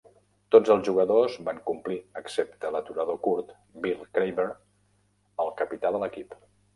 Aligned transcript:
Tots 0.53 0.71
els 0.75 0.87
jugadors 0.87 1.33
van 1.49 1.59
complir, 1.67 1.97
excepte 2.21 2.71
l'aturador 2.75 3.19
curt, 3.27 3.51
Bill 3.83 4.01
Craver, 4.19 4.47
el 5.45 5.53
capità 5.61 5.93
de 5.97 6.03
l'equip. 6.05 6.35